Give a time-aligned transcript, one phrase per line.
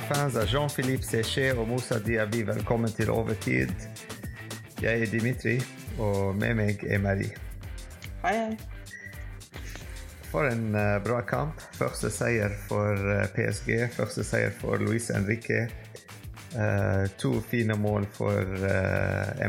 [0.00, 3.72] Fans av Jean-Philippe Séché og Moussa Diaby, velkommen til Overtid.
[4.80, 5.58] Jeg er Dimitri,
[6.00, 7.36] og med meg er Marie.
[8.22, 9.58] Hei, hei.
[10.30, 11.60] For en uh, bra kamp.
[11.76, 13.90] Første seier for uh, PSG.
[13.92, 15.66] Første seier for Luis Henrique.
[16.56, 18.56] Uh, to fine mål for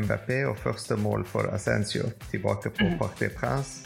[0.04, 2.98] Mbappé og første mål for Ascencio tilbake på mm.
[3.00, 3.80] Parc des Princes.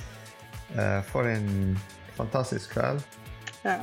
[1.06, 1.78] for en
[2.16, 3.02] fantastisk kveld.
[3.62, 3.78] Ja,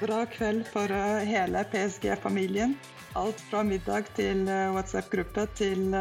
[0.00, 0.92] bra kveld for
[1.28, 2.76] hele PSG-familien.
[3.18, 5.92] Alt fra middag til WhatsApp-gruppe til,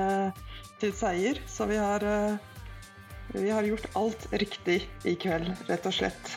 [0.80, 1.42] til, seier.
[1.48, 2.06] Så vi har
[3.34, 6.32] vi har gjort alt riktig i kveld, rett og slett.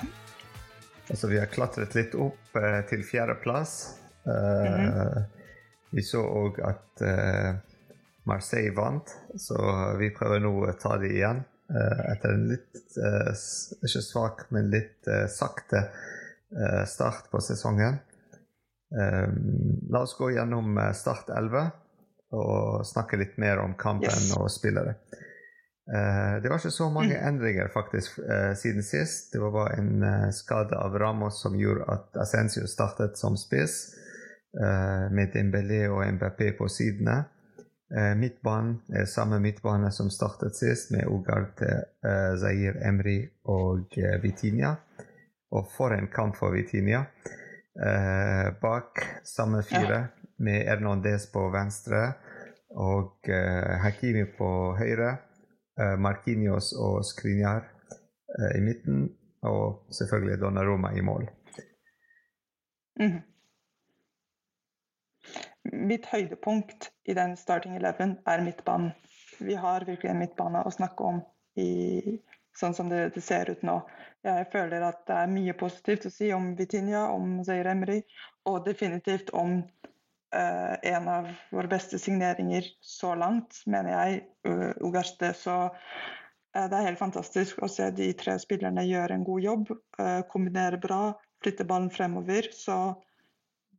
[1.10, 3.98] Altså, vi har klatret litt opp eh, til fjerdeplass.
[4.26, 5.24] Eh, mm -hmm.
[5.90, 7.54] Vi så òg at eh,
[8.24, 9.56] Marseille vant, så
[9.98, 11.44] vi prøver nå å ta det igjen.
[11.70, 12.96] Eh, etter en litt
[13.84, 15.90] ikke svak, men litt sakte
[16.86, 17.98] start på sesongen.
[19.90, 21.70] la oss gå gjennom Start 11
[22.34, 24.36] og snakke litt mer om kampen yes.
[24.38, 24.96] og spillere.
[25.84, 27.26] Det var ikke så mange mm.
[27.28, 28.20] endringer faktisk
[28.56, 29.32] siden sist.
[29.32, 33.94] Det var bare en skade av Ramos som gjorde at Ascencio startet som spiss,
[35.10, 37.24] med Dembélé og Mbappé på sidene.
[38.16, 41.84] midtbanen er samme midtbane som startet sist, med Ugarte,
[42.40, 43.92] Zair Emry og
[44.22, 44.76] Vitinia.
[45.54, 47.04] Og for en kamp for Vitinia.
[48.62, 52.12] bak samme fire, med Hernandez på venstre
[52.70, 53.30] og
[53.82, 55.16] Hakimi på høyre.
[55.80, 57.64] Eh, Marquinhos og Skriniar
[58.38, 59.08] eh, i midten,
[59.42, 61.26] og selvfølgelig Donnaroma i mål.
[63.00, 63.22] Mm.
[65.90, 68.92] Mitt høydepunkt i den starting eleven er midtbanen.
[69.40, 71.18] Vi har virkelig en midtbane å snakke om
[71.58, 72.20] i,
[72.58, 73.78] sånn som det, det, ser ut nå.
[74.24, 78.00] Jeg føler at det er mye positivt å si om Vitinha, om Zair Emry,
[78.48, 85.34] og definitivt om uh, en av våre beste signeringer så langt, mener jeg, uh, Ugarte.
[85.36, 85.70] Så uh,
[86.54, 89.74] det er helt fantastisk å se de tre spillerne gjøre en god jobb,
[90.32, 91.02] kombinere bra,
[91.44, 92.48] flytte ballen fremover.
[92.54, 92.78] Så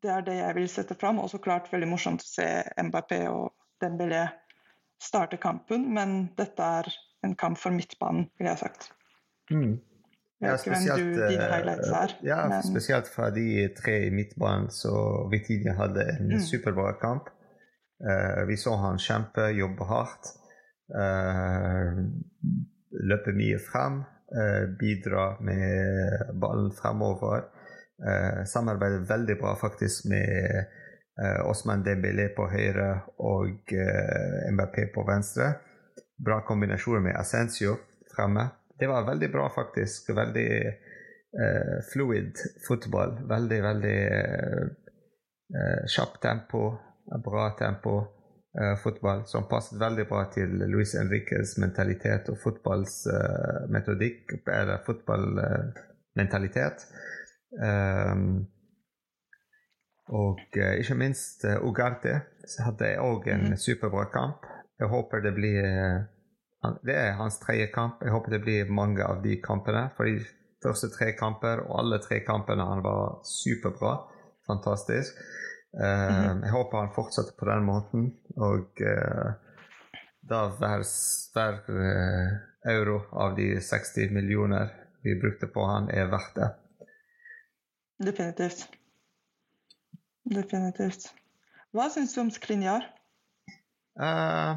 [0.03, 1.21] det er det jeg vil sette fram.
[1.23, 2.49] Og så klart veldig morsomt å se
[2.89, 4.27] Mbappé og Dembélé
[5.01, 6.89] starte kampen, men dette er
[7.25, 8.89] en kamp for midtbanen, vil jeg ha sagt.
[9.51, 9.75] Mm.
[10.43, 12.17] Ja, spesielt, du, er.
[12.21, 12.63] Ja, men...
[12.63, 14.93] spesielt fra de tre i midtbanen, så
[15.31, 16.39] Vitinia hadde en mm.
[16.43, 17.29] superbra kamp.
[18.03, 20.33] Uh, vi så han kjempe, jobbe hardt.
[20.91, 22.03] Uh,
[23.09, 24.03] løpe mye frem.
[24.35, 27.47] Uh, bidra med ballen fremover.
[28.03, 30.65] Uh, samarbeider veldig bra faktisk med
[31.21, 32.89] uh, Osman Dembélé på høyre
[33.23, 35.53] og uh, Mbappé på venstre.
[36.17, 37.75] Bra kombinasjon med Ascencio
[38.15, 38.49] fremme
[38.79, 40.09] det var veldig bra, faktisk.
[40.09, 42.37] Veldig eh, fluid
[42.67, 43.19] fotball.
[43.29, 44.63] Veldig, veldig eh,
[45.55, 46.77] eh kjapt tempo,
[47.23, 48.07] bra tempo.
[48.61, 56.77] Eh, fotball som passet veldig bra til Luis Enriques mentalitet og fotballmetodikk, eh, eller fotballmentalitet.
[57.55, 58.47] Um,
[60.07, 63.57] og ikke minst Ugarte så hadde òg en mhm.
[63.57, 64.45] superbra kamp.
[64.79, 65.63] Jeg håper det blir
[66.85, 68.01] det er hans tredje kamp.
[68.03, 69.87] Jeg håper det blir mange av de kampene.
[69.97, 70.23] For de
[70.63, 73.97] første tre kamper, og alle tre kampene, han var superbra.
[74.47, 75.13] Fantastisk.
[75.73, 76.43] Mm -hmm.
[76.43, 78.13] Jeg håper han fortsetter på den måten.
[78.37, 79.33] Og uh,
[80.21, 80.83] da hver,
[81.33, 81.53] hver
[82.65, 84.69] euro av de 60 millioner
[85.03, 86.49] vi brukte på han, er verdt det.
[88.05, 88.69] Definitivt.
[90.23, 91.13] Definitivt.
[91.71, 92.94] Hva syns du om Skrinjar?
[94.01, 94.55] Uh,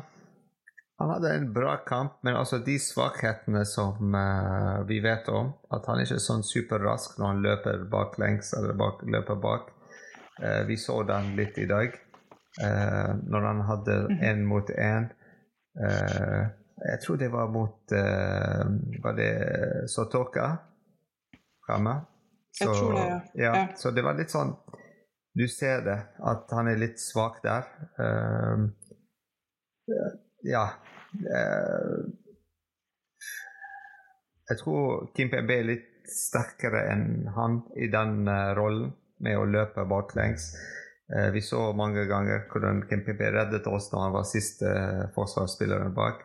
[0.99, 5.87] han hadde en bra kamp, men altså de svakhetene som uh, vi vet om At
[5.87, 9.69] han ikke er sånn superrask når han løper baklengs eller bak, løper bak.
[10.43, 11.95] Uh, vi så den litt i dag.
[12.59, 14.49] Uh, når han hadde én mhm.
[14.51, 15.11] mot én.
[15.79, 17.93] jeg tror det var mot
[19.03, 19.35] Var det
[19.87, 20.47] Sotoka
[21.67, 21.93] framme?
[22.51, 23.21] Så, jeg tror det, ja.
[23.35, 23.53] ja.
[23.55, 23.67] ja.
[23.77, 24.57] Så det var litt sånn
[25.39, 27.69] Du ser det, at han er litt svak der.
[30.47, 30.65] Ja,
[31.15, 32.01] Eh,
[34.49, 38.95] jeg tror Kim PB er litt sterkere enn han i den uh, rollen
[39.25, 40.55] med å løpe baklengs.
[41.13, 44.71] Uh, vi så mange ganger hvordan Kim PB reddet oss når han var siste
[45.17, 46.25] forsvarsspilleren bak.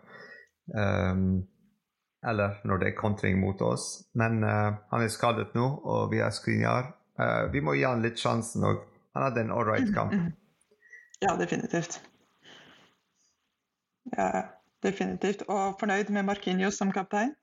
[2.24, 4.06] Eller når det er kontring mot oss.
[4.16, 6.94] Men han er skadet nå, og vi har Skrinjar.
[7.52, 8.80] vi må gi han litt sjansen òg.
[9.12, 10.16] Han hadde en all right kamp.
[11.24, 12.02] Ja, definitivt.
[14.12, 14.44] Ja,
[14.84, 15.46] definitivt.
[15.48, 17.34] Og fornøyd med Markinios som kaptein?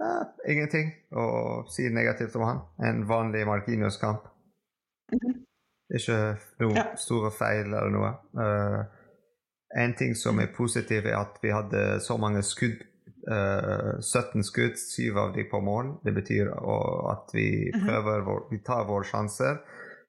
[0.00, 0.12] Ja,
[0.48, 1.24] ingenting å
[1.68, 2.60] si negativt om han.
[2.84, 4.28] En vanlig Markinios-kamp.
[5.12, 5.40] Mm -hmm.
[5.94, 6.84] Ikke noen ja.
[6.96, 8.12] store feil eller noe.
[8.38, 8.84] Uh,
[9.82, 12.86] en ting som er positiv, er at vi hadde så mange skudd.
[13.30, 15.98] Uh, 17 skudd, syv av de på mål.
[16.04, 16.50] Det betyr
[17.12, 17.86] at vi mhm.
[17.86, 19.56] prøver vår, vi tar våre sjanser.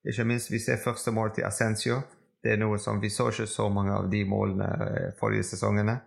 [0.06, 2.02] Ikke minst vi ser første mål til Ascencio.
[2.42, 6.00] Det er noe som Vi så ikke så mange av de målene forrige sesongene.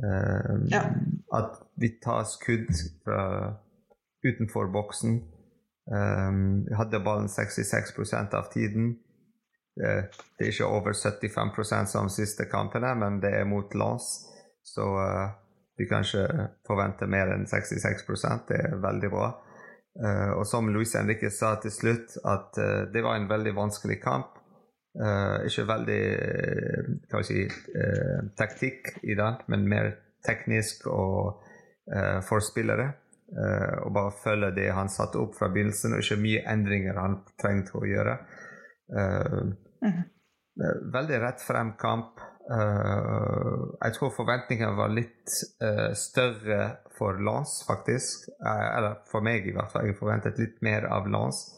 [0.00, 0.82] Uh, ja.
[1.32, 2.72] At vi tar skudd
[3.04, 3.54] fra
[4.24, 5.22] utenfor boksen.
[5.90, 8.94] Um, vi hadde ballen 66% av tiden.
[9.76, 14.12] Det, det, er ikke over 75% som siste kampene, men det er mot Lens.
[14.64, 15.32] Så uh,
[15.76, 19.32] vi kan ikke forvente mer enn 66% Det er veldig bra.
[19.94, 24.00] Uh, og som Luis Henrique sa til slutt, at uh, det var en veldig vanskelig
[24.02, 24.40] kamp.
[24.94, 26.02] Ikke veldig
[27.10, 27.46] hva si,
[28.38, 29.90] taktikk i den, men mer
[30.26, 31.42] teknisk og
[32.24, 32.92] for spillere.
[33.82, 37.78] Og bare følge det han satte opp fra begynnelsen, og ikke mye endringer han trengte
[37.80, 38.14] å gjøre.
[38.94, 40.02] Mm.
[40.94, 42.22] Veldig rett frem kamp.
[42.44, 45.34] Jeg tror forventningene var litt
[45.98, 46.60] større
[46.94, 48.28] for Lance, faktisk.
[48.44, 49.88] eller for meg, i hvert fall.
[49.88, 51.50] Jeg forventet litt mer av Lance.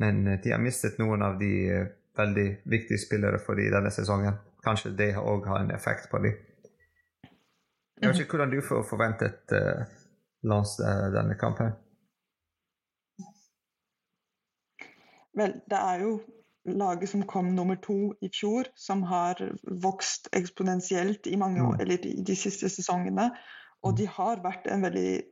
[0.00, 1.54] Men de har mistet noen av de
[2.16, 4.38] veldig viktige spillere for dem denne sesongen.
[4.64, 6.36] Kanskje det òg har en effekt på dem.
[8.00, 9.84] Jeg vet ikke hvordan du får forventet uh,
[10.48, 10.76] Lars
[11.12, 11.74] denne kampen?
[15.36, 16.14] Vel, det er jo
[16.64, 19.40] laget som kom nummer to i fjor, som har
[19.82, 23.30] vokst eksponentielt i mange år, eller eller de siste sesongene.
[23.82, 25.22] Og de har vært en veldig,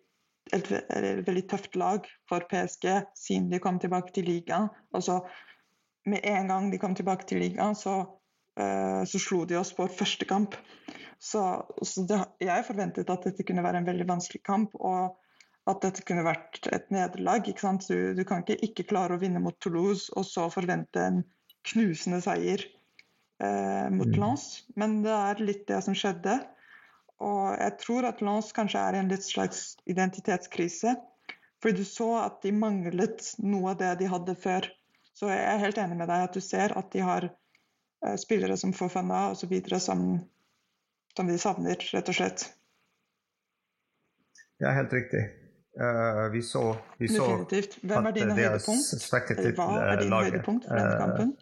[0.52, 2.86] et, et veldig tøft lag for PSG
[3.16, 4.70] siden de kom tilbake til ligaen.
[4.94, 5.20] Altså,
[6.10, 8.00] med en gang de kom tilbake til ligaen, så,
[8.60, 10.56] uh, så slo de oss på første kamp.
[11.18, 11.42] Så,
[11.82, 15.16] så det, jeg forventet at dette kunne være en veldig vanskelig kamp, og
[15.68, 17.48] at dette kunne vært et nederlag.
[17.48, 21.18] Du, du, kan ikke ikke klare å vinne mot Toulouse og så forvente en
[21.68, 22.62] knusende seier
[23.42, 24.16] eh, mot mm.
[24.16, 24.46] Lens.
[24.80, 26.38] Men det er litt det som skjedde.
[27.24, 30.96] Og jeg tror at Lens kanskje er i en litt slags identitetskrise.
[31.58, 34.68] Fordi du så at de manglet noe av det de hadde før.
[35.18, 38.56] Så jeg er helt enig med deg at du ser at de har eh, spillere
[38.60, 39.54] som får Fofana osv.
[39.82, 40.04] som
[41.18, 42.44] som vi savner, rett og slett.
[44.62, 45.24] Ja, helt riktig.
[45.78, 47.78] Uh, vi så, vi så Definitivt.
[47.82, 48.92] Hvem er dine høydepunkt?
[49.34, 50.32] Eller hva er din laget?
[50.32, 51.32] høydepunkt for denne kampen?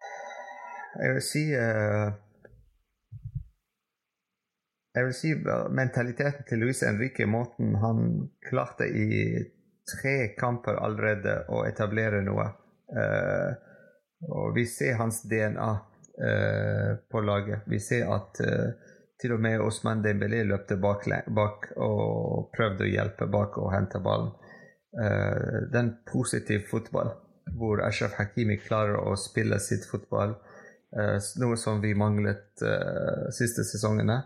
[0.00, 2.08] Uh, jeg vil si uh,
[4.94, 5.34] Jeg vil si
[5.80, 8.04] mentaliteten til Luis Henrique, måten han
[8.48, 9.08] klarte i
[9.88, 12.50] tre kamper allerede å etablere noe.
[14.24, 15.72] og vi ser hans DNA
[16.18, 17.60] Eh, på laget.
[17.66, 18.68] Vi ser at uh,
[19.18, 23.98] til og med Osman Dembélé løpte bak, bak, og prøvde å hjelpe bak og hente
[23.98, 24.30] ballen.
[24.94, 27.10] Uh, den positive fotball,
[27.58, 30.36] hvor Ashraf Hakimi klarer å spille sitt fotball,
[31.42, 32.62] noe som vi manglet
[33.34, 34.20] siste sesongene.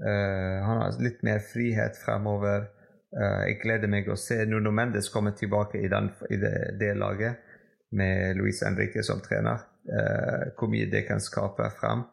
[0.00, 2.70] han har litt mer frihet fremover.
[3.14, 7.44] Jeg gleder meg å se Nuno Mendes komme tilbake i, den, i det, det laget
[7.94, 9.62] med Luis Henrique som trener.
[9.84, 12.06] Uh, hvor mye det kan skape frem.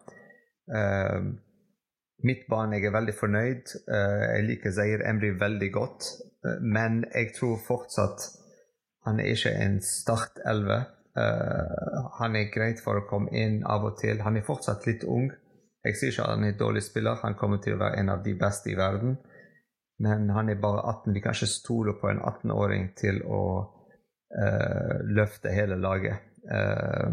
[0.67, 1.31] Uh,
[2.27, 3.73] midtbanen jeg er veldig fornøyd.
[3.87, 6.11] Uh, jeg liker Zair Emry veldig godt.
[6.61, 8.23] men jeg tror fortsatt
[9.05, 10.77] han er ikke en startelve.
[12.17, 14.21] han er greit for å komme inn av og til.
[14.25, 15.27] Han er fortsatt litt ung.
[15.85, 18.09] Jeg sier ikke at han er en dårlig spiller, han kommer til å være en
[18.09, 19.19] av de beste i verden.
[20.01, 21.13] Men han er bare 18.
[21.13, 23.43] Vi kan ikke stole på en 18-åring til å
[25.11, 26.23] løfte hele laget.
[26.47, 27.11] Uh,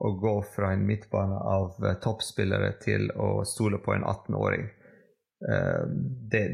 [0.00, 4.68] å gå fra en midtbane av uh, toppspillere til å stole på en 18-åring.
[5.44, 5.84] Uh,
[6.32, 6.44] det,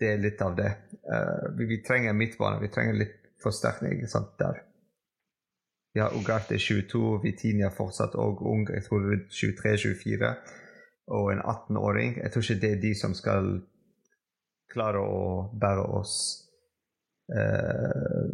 [0.00, 0.70] det, er litt av det.
[1.04, 4.62] Uh, vi, vi, trenger midtbane, vi trenger litt forsterkning sant, der.
[5.92, 9.04] Vi har Ugarte 22, Vitinia fortsatt og ung, jeg tror
[9.36, 10.32] 23-24.
[11.18, 12.18] Og en 18-åring.
[12.22, 13.52] Jeg tror ikke det er de som skal
[14.72, 16.14] klare å bære oss
[17.32, 18.28] uh,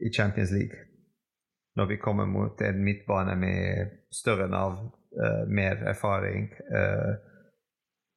[0.00, 0.86] i Champions League
[1.80, 4.90] når vi kommer mot en midtbane med større navn,
[5.22, 6.50] uh, mer erfaring.
[6.52, 7.14] Uh,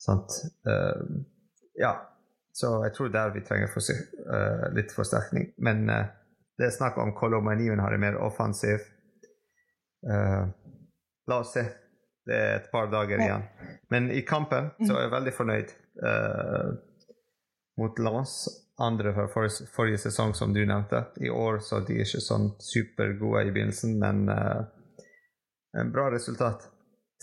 [0.01, 0.39] sant?
[0.67, 1.21] Uh,
[1.79, 1.93] ja.
[2.53, 3.81] Så jeg tror der vi trenger for,
[4.77, 5.47] litt forsterkning.
[5.57, 8.83] Men det er snakk om Kolomanien har det mer offensiv.
[11.25, 11.63] la oss se.
[12.29, 13.47] Det er et par dager igjen.
[13.89, 15.73] Men i kampen så er jeg veldig fornøyd
[17.77, 21.05] mot Lens andre fra forrige, forrige, sesong, som du nevnte.
[21.15, 24.63] I år så de er ikke sånn supergode i begynnelsen, men uh,
[25.77, 26.69] en bra resultat.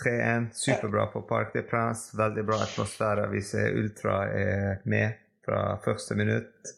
[0.05, 2.15] 3-1, superbra på Parc de Prince.
[2.17, 3.27] Veldig bra atmosfære.
[3.35, 6.71] Vi ser Ultra er med fra første minutt.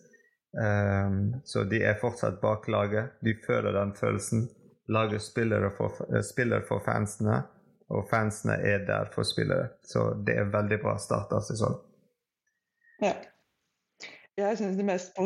[0.52, 3.14] Um, så de er fortsatt bak laget.
[3.20, 4.48] De føler den følelsen.
[4.88, 7.44] Laget spiller for, spiller for fansene,
[7.92, 9.68] og fansene er der for spillere.
[9.86, 11.78] Så det er veldig bra start av sesongen.
[13.02, 13.14] Ja.
[14.40, 15.18] Jeg syns det mest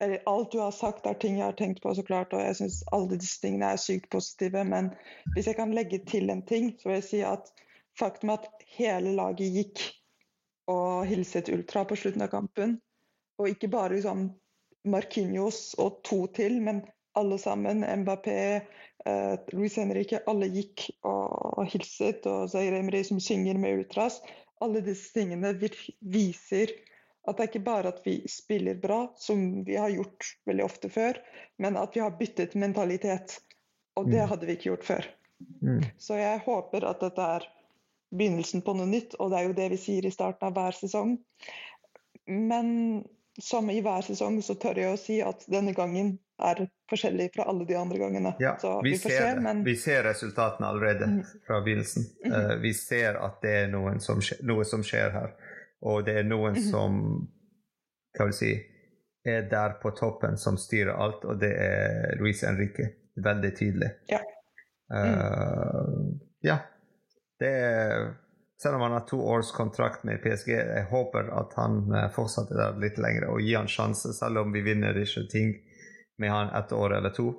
[0.00, 2.56] eller alt du har sagt, er ting jeg har tenkt på, så klart, og jeg
[2.56, 4.62] syns alle disse tingene er sykt positive.
[4.64, 4.88] Men
[5.34, 7.50] hvis jeg kan legge til en ting, så vil jeg si at
[8.00, 9.82] faktum at hele laget gikk
[10.72, 12.78] og hilset Ultra på slutten av kampen,
[13.40, 14.30] og ikke bare liksom
[14.88, 16.80] Marquinhos og to til, men
[17.18, 18.38] alle sammen, Mbappé,
[19.04, 24.20] eh, Luis Henrique, alle gikk og hilset, og Zaire Emry som synger med Ultras.
[24.64, 25.52] Alle disse tingene
[26.00, 26.72] viser
[27.30, 30.90] at det er ikke bare at vi spiller bra, som vi har gjort veldig ofte
[30.92, 31.20] før,
[31.62, 33.38] men at vi har byttet mentalitet.
[33.98, 34.28] Og det mm.
[34.32, 35.08] hadde vi ikke gjort før.
[35.62, 35.80] Mm.
[35.98, 37.46] Så jeg håper at dette er
[38.10, 40.76] begynnelsen på noe nytt, og det er jo det vi sier i starten av hver
[40.76, 41.16] sesong.
[42.30, 42.68] Men
[43.40, 47.46] som i hver sesong så tør jeg å si at denne gangen er forskjellig fra
[47.50, 48.32] alle de andre gangene.
[48.42, 49.62] Ja, vi, vi, ser, se, men...
[49.64, 51.20] vi, ser, resultatene allerede mm.
[51.46, 52.06] fra begynnelsen.
[52.24, 52.32] Mm.
[52.32, 55.34] Uh, vi ser at det er som skjer, noe som skjer her.
[55.86, 56.66] Og det er noen mhm.
[56.70, 56.98] som
[58.16, 58.54] hva vil si,
[59.24, 62.88] er der på toppen, som styrer alt, og det er Luis Henrique.
[63.20, 63.90] Veldig tydelig.
[64.08, 64.20] Ja.
[64.90, 65.14] Mm.
[65.14, 66.56] Uh, ja.
[67.38, 68.08] Det er
[68.62, 72.58] selv om han har to års kontrakt med PSG, jeg håper at han eh, fortsetter
[72.58, 75.54] der litt lenger og gir han sjanse, selv om vi vinner ikke ting
[76.20, 77.30] med han et år eller to.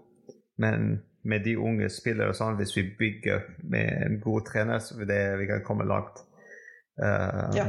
[0.58, 4.98] Men med de unge spillere og sånn, hvis vi bygger med en god trener, så
[4.98, 6.24] vil det, vi kan komme langt.
[6.98, 7.68] Uh, ja.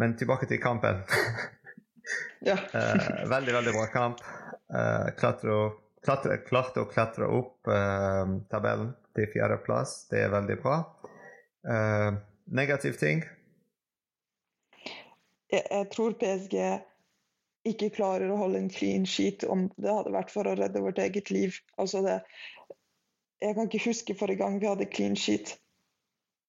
[0.00, 1.02] Men tilbake til kampen.
[2.48, 2.56] ja.
[2.74, 4.22] uh, veldig, veldig bra kamp.
[4.72, 5.56] Uh, klatre,
[6.06, 10.06] klatre, klarte å klatre opp uh, tabellen til fjerdeplass.
[10.08, 10.78] Det er veldig bra.
[12.48, 13.20] negativ ting?
[15.50, 16.56] Jeg, jeg, tror PSG
[17.68, 21.02] ikke klarer å holde en clean sheet om det hadde vært for å redde vårt
[21.02, 21.58] eget liv.
[21.76, 22.16] Altså det,
[23.44, 25.58] jeg kan ikke huske forrige gang vi hadde clean sheet.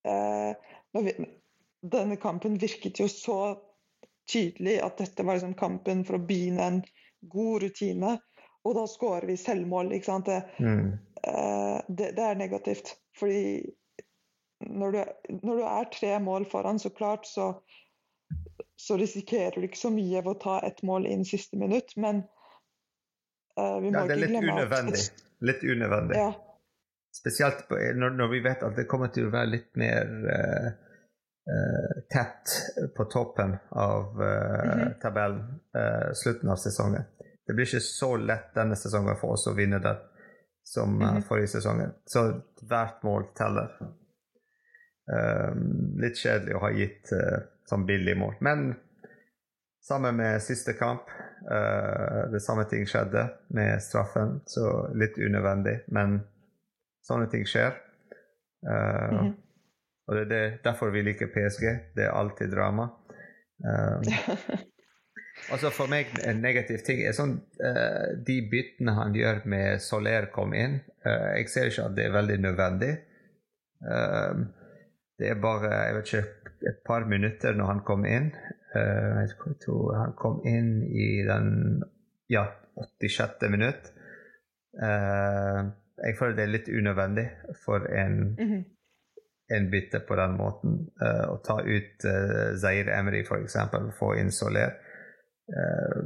[0.06, 1.12] når vi,
[1.82, 3.38] denne kampen virket jo så
[4.30, 6.82] tydelig at dette var liksom kampen for å begynne en
[7.32, 8.16] god rutine.
[8.62, 9.92] Og da skårer vi selvmål.
[9.96, 10.30] ikke sant?
[10.30, 10.90] Det, mm.
[11.26, 12.94] uh, det, det er negativt.
[13.18, 13.72] Fordi
[14.70, 15.00] når du,
[15.42, 17.48] når du, er tre mål foran, så klart, så,
[18.78, 22.22] så risikerer du ikke så mye ved å ta ett mål inn siste minutt, men
[23.58, 26.14] uh, vi må ja, ikke glemme at Det er Litt unødvendig.
[26.14, 26.30] Ja.
[27.12, 30.91] Spesielt når, når, vi vet at det kommer til å være litt mer uh,
[32.12, 35.00] tett på toppen av uh, mm -hmm.
[35.00, 37.02] tabellen uh, slutten av sesongen.
[37.46, 39.96] Det blir ikke så lett denne sesongen for oss å vinne det
[40.62, 41.20] som -hmm.
[41.20, 41.92] forrige sesongen.
[42.04, 43.70] Så hvert mål teller.
[46.00, 47.10] litt kjedelig å ha gitt
[47.64, 48.34] sånn billig mål.
[48.40, 48.74] Men
[49.88, 51.02] sammen med siste kamp
[52.32, 55.80] det samme ting skjedde med straffen, så litt unødvendig.
[55.86, 56.20] Men
[57.02, 57.72] sånne ting skjer.
[58.62, 59.34] Mm -hmm.
[60.08, 61.64] Og det er derfor vi liker PSG.
[61.96, 62.88] Det er alltid drama.
[63.62, 64.02] Um,
[65.52, 70.30] altså For meg en negativ ting er sånn uh, de byttene han gjør med Soler
[70.34, 70.80] kom inn.
[71.06, 72.92] Uh, jeg ser ikke at det er veldig nødvendig.
[73.82, 74.48] Um,
[75.20, 78.32] det er bare jeg vet ikke, et par minutter når han kom inn.
[78.74, 81.82] Uh, jeg tror han kom inn i den
[82.32, 82.48] ja,
[83.02, 83.46] 86.
[83.52, 83.92] minutt.
[84.72, 87.26] Jeg føler det er litt unødvendig
[87.60, 88.62] for en mm -hmm
[89.56, 90.78] en bytte på den måten.
[91.02, 93.56] Uh, å ta ut uh, Zair Emry, f.eks.,
[93.98, 94.74] få inn Soler.
[95.52, 96.02] Uh,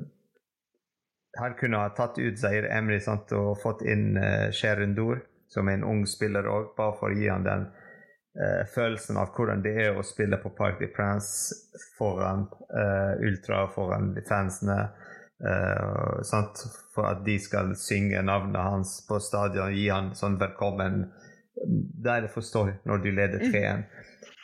[1.39, 5.23] han kunne ha tatt ut Zair Emry sant, og fått inn uh, Sherundur,
[5.53, 9.35] som er en ung spiller òg, bare for å gi han den uh, følelsen av
[9.37, 11.55] hvordan det er å spille på Park de Prince
[11.99, 12.49] foran
[13.25, 14.89] ultra, foran fansene.
[16.95, 21.11] for at de skal synge navnet hans på stadion, gi han sånn velkommen
[21.65, 23.77] da er det forståelig når du leder 3-1.
[23.77, 23.85] Mm.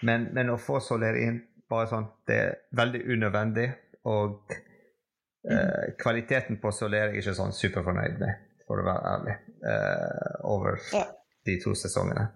[0.03, 1.41] Men, men, å få Soler inn
[1.71, 3.67] bare sånn, det er veldig unødvendig.
[4.11, 5.99] Og eh, mm.
[6.01, 9.37] kvaliteten på Soler er ikke sånn superfornøyd med, for å være ærlig,
[9.73, 11.05] eh, over ja.
[11.47, 12.27] de to sesongene.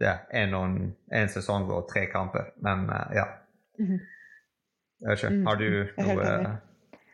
[0.00, 3.28] Det er én sesong og tre kamper, men eh, ja.
[3.78, 4.00] Mm.
[5.04, 5.46] Jeg vet ikke, mm.
[5.46, 5.68] Har du
[6.00, 6.34] noe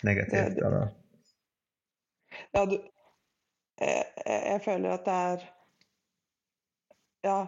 [0.07, 0.65] negativt?
[0.65, 0.91] Eller?
[2.55, 2.77] Ja, du
[3.81, 5.45] jeg, jeg føler at det er
[7.25, 7.41] ja,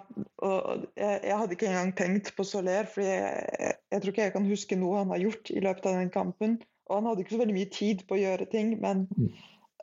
[0.44, 3.20] og jeg, jeg, hadde ikke engang tenkt på Soler, for jeg,
[3.56, 6.12] jeg, jeg, tror ikke jeg kan huske noe han har gjort i løpet av den
[6.12, 6.58] kampen.
[6.90, 9.30] Og han hadde ikke så veldig mye tid på å gjøre ting, men, mm.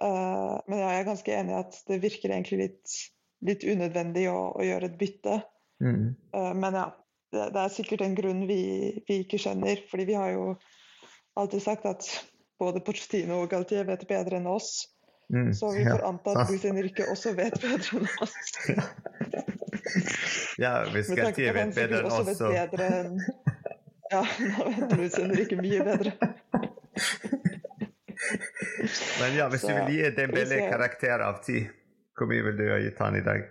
[0.04, 2.98] uh, men jeg er ganske enig i at det virker egentlig litt,
[3.50, 5.40] litt unødvendig å, å, gjøre et bytte.
[5.82, 6.12] Mm.
[6.36, 6.86] Uh, men ja,
[7.34, 8.62] det, det, er sikkert en grunn vi,
[9.08, 10.46] vi, ikke skjønner, fordi vi har jo
[11.40, 12.06] alltid sagt at
[12.62, 14.90] både Porcetino og Galtier vet bedre enn oss.
[15.34, 16.78] Mm, Så vi får anta at sant.
[16.78, 18.54] Luis også vet bedre enn oss.
[20.64, 22.48] Ja, hvis Galtier vet bedre enn oss, så
[24.10, 24.24] Ja,
[24.90, 26.12] nå vet Henrique mye bedre.
[29.22, 31.62] Men ja, hvis du vil gi Dembélé karakter av ti,
[32.18, 33.46] hvor mye vil du ha gitt han i dag?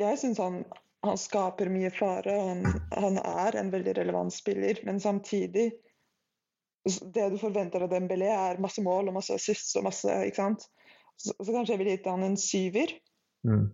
[0.00, 0.62] Jeg syns han,
[1.06, 2.34] han skaper mye fare.
[2.34, 5.72] Han, han er en veldig relevant spiller, men samtidig
[6.84, 10.66] Det du forventer av Dembélé, er masse mål og masse assists og masse Ikke sant?
[11.16, 12.92] Så, så kanskje jeg ville gitt han en syver.
[13.46, 13.66] Mm.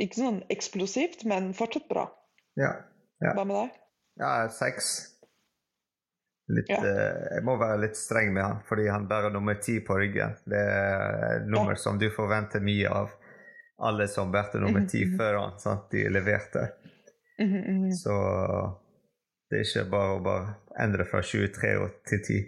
[0.00, 2.06] Ikke sånn eksplosivt, men fortsatt bra.
[2.56, 2.72] Ja.
[3.20, 3.34] Ja.
[3.36, 3.70] Hva med deg?
[4.20, 4.90] ja, seks.
[6.50, 6.80] Litt, Ja.
[6.82, 10.34] eh, jeg må være litt streng med han, fordi han bærer nummer ti på ryggen.
[10.50, 13.12] Det er et nummer som du forventer mye av.
[13.80, 15.16] Alle som bærte nummer ti Mhm.
[15.18, 15.90] før han, sant?
[15.90, 16.72] de leverte.
[17.38, 17.92] Mhm, mhm.
[17.92, 18.16] Så
[19.50, 22.40] det er ikke bare å bare endre fra 23 til 10.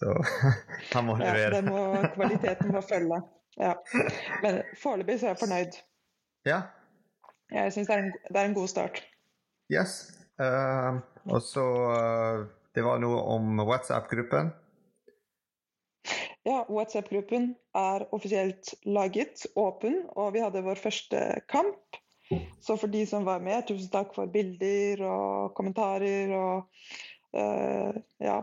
[0.00, 0.14] Så
[0.94, 1.60] han må Ja, levere.
[1.60, 1.80] det må,
[2.14, 3.20] kvaliteten må følge.
[3.60, 3.74] Ja.
[4.42, 5.76] Men foreløpig så er jeg fornøyd.
[6.48, 6.60] Ja,
[7.52, 9.02] Jeg syns det, en- det er en god start.
[9.72, 10.16] yes.
[10.40, 14.52] Uh, og så uh, Det var noe om WhatsApp-gruppen.
[16.46, 21.20] Ja, WhatsApp-gruppen er offisielt laget, åpen, og vi hadde vår første
[21.52, 21.98] kamp.
[22.62, 26.70] Så for de som var med, tusen takk for bilder og kommentarer og
[27.36, 27.92] uh,
[28.22, 28.38] ja,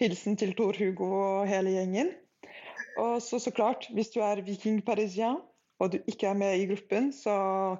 [0.00, 2.12] hilsen til Tor Hugo og hele gjengen.
[3.00, 5.38] Og så så klart, hvis du er viking parisien
[5.80, 7.36] og du ikke er med i gruppen, så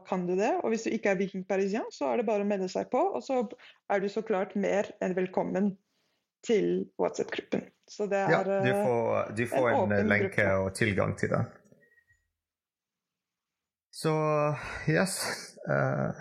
[0.09, 0.53] kan du det.
[0.63, 3.01] Og hvis du ikke er viking parisien, så er det bare å melde seg på.
[3.17, 3.41] Og så
[3.89, 5.71] er du så klart mer enn velkommen
[6.45, 7.65] til WhatsApp-gruppen.
[7.89, 10.57] Så det er Ja, du eh, får, du får en en, lenke gruppe.
[10.61, 11.49] og tilgang til den.
[13.97, 14.13] Så
[14.91, 15.17] yes.
[15.65, 16.13] Uh,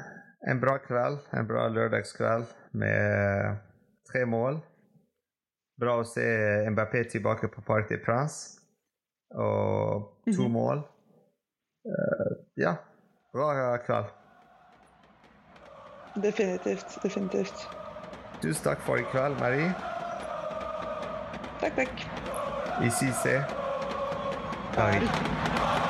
[0.48, 3.58] en bra kveld, en bra lørdagskveld med
[4.08, 4.62] tre mål.
[5.80, 6.24] Bra å se
[6.72, 8.60] Mbappé tilbake på Parc des Princes.
[9.36, 10.52] Og to Mhm.
[10.52, 10.84] mål.
[11.86, 12.76] Uh, ja,
[13.34, 13.50] bra
[13.86, 14.06] kveld.
[16.16, 17.04] Definitivt.
[17.04, 17.68] Definitivt.
[18.42, 19.74] Tusen takk for i kveld, Marie.
[21.60, 22.06] Takk, takk.
[22.82, 23.24] Vi ses.
[24.76, 25.10] Paris.
[25.10, 25.85] Paris.